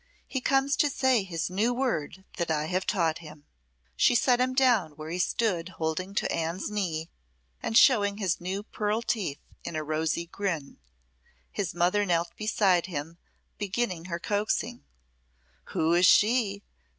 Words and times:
He 0.25 0.41
comes 0.41 0.75
to 0.77 0.89
say 0.89 1.21
his 1.21 1.51
new 1.51 1.75
word 1.75 2.25
that 2.37 2.49
I 2.49 2.65
have 2.65 2.87
taught 2.87 3.19
him." 3.19 3.45
She 3.95 4.15
set 4.15 4.39
him 4.41 4.55
down 4.55 4.93
where 4.93 5.11
he 5.11 5.19
stood 5.19 5.73
holding 5.77 6.15
to 6.15 6.31
Anne's 6.33 6.71
knee 6.71 7.11
and 7.61 7.77
showing 7.77 8.17
his 8.17 8.41
new 8.41 8.63
pearl 8.63 9.03
teeth, 9.03 9.37
in 9.63 9.75
a 9.75 9.83
rosy 9.83 10.25
grin; 10.25 10.77
his 11.51 11.75
mother 11.75 12.03
knelt 12.03 12.35
beside 12.35 12.87
him, 12.87 13.19
beginning 13.59 14.05
her 14.05 14.17
coaxing. 14.17 14.83
"Who 15.65 15.93
is 15.93 16.07
she?" 16.07 16.63